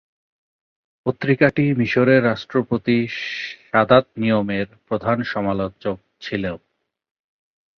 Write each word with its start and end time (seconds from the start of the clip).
পত্রিকাটি 1.05 1.63
মিশরের 1.73 2.21
রাষ্ট্রপতি 2.23 2.97
সাদাত 3.65 4.05
নিয়মের 4.17 4.67
প্রধান 4.87 5.17
সমালোচক 5.23 5.97
ছিল। 6.21 6.43